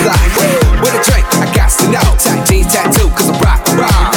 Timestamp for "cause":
3.10-3.30